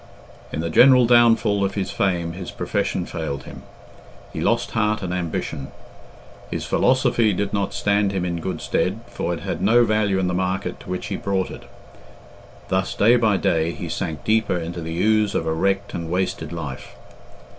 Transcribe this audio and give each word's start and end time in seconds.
In 0.51 0.61
the 0.61 0.71
general 0.71 1.05
downfall 1.05 1.63
of 1.63 1.75
his 1.75 1.91
fame 1.91 2.31
his 2.33 2.49
profession 2.49 3.05
failed 3.05 3.43
him. 3.43 3.61
He 4.33 4.41
lost 4.41 4.71
heart 4.71 5.03
and 5.03 5.13
ambition. 5.13 5.67
His 6.49 6.65
philosophy 6.65 7.33
did 7.33 7.53
not 7.53 7.75
stand 7.75 8.11
him 8.11 8.25
in 8.25 8.39
good 8.41 8.61
stead, 8.61 9.01
for 9.05 9.31
it 9.31 9.41
had 9.41 9.61
no 9.61 9.83
value 9.85 10.17
in 10.17 10.25
the 10.27 10.33
market 10.33 10.79
to 10.79 10.89
which 10.89 11.05
he 11.05 11.17
brought 11.17 11.51
it. 11.51 11.65
Thus, 12.69 12.95
day 12.95 13.15
by 13.15 13.37
day, 13.37 13.73
he 13.73 13.89
sank 13.89 14.23
deeper 14.23 14.57
into 14.57 14.81
the 14.81 14.99
ooze 14.99 15.35
of 15.35 15.45
a 15.45 15.53
wrecked 15.53 15.93
and 15.93 16.09
wasted 16.09 16.51
life. 16.51 16.95